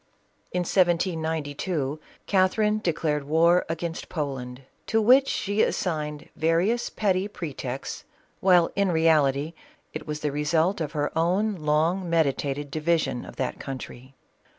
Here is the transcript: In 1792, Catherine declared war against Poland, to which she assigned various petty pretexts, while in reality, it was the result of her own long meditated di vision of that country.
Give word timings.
In 0.51 0.61
1792, 0.61 1.99
Catherine 2.25 2.79
declared 2.79 3.25
war 3.25 3.67
against 3.69 4.09
Poland, 4.09 4.63
to 4.87 4.99
which 4.99 5.27
she 5.27 5.61
assigned 5.61 6.27
various 6.35 6.89
petty 6.89 7.27
pretexts, 7.27 8.03
while 8.39 8.71
in 8.75 8.91
reality, 8.91 9.53
it 9.93 10.07
was 10.07 10.21
the 10.21 10.31
result 10.31 10.81
of 10.81 10.93
her 10.93 11.15
own 11.15 11.53
long 11.53 12.09
meditated 12.09 12.71
di 12.71 12.79
vision 12.79 13.25
of 13.25 13.35
that 13.35 13.59
country. 13.59 14.15